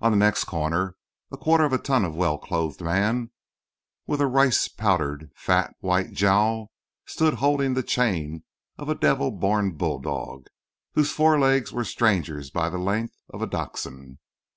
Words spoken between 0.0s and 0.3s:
On the